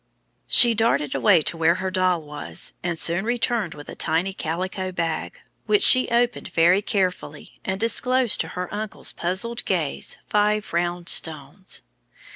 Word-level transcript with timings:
She 0.47 0.73
darted 0.73 1.13
away 1.13 1.43
to 1.43 1.57
where 1.57 1.75
her 1.75 1.91
doll 1.91 2.23
was, 2.23 2.73
and 2.81 2.97
soon 2.97 3.23
returned 3.23 3.75
with 3.75 3.87
a 3.87 3.93
tiny 3.93 4.33
calico 4.33 4.91
bag, 4.91 5.37
which 5.67 5.83
she 5.83 6.09
opened 6.09 6.47
very 6.47 6.81
carefully 6.81 7.59
and 7.63 7.79
disclosed 7.79 8.41
to 8.41 8.47
her 8.57 8.67
uncle's 8.73 9.13
puzzled 9.13 9.63
gaze 9.63 10.17
five 10.27 10.73
round 10.73 11.07
stones. 11.07 11.83